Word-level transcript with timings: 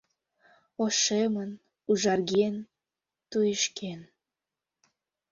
Ошемын, 0.83 1.51
ужарген, 1.89 2.55
туешкен. 3.29 4.01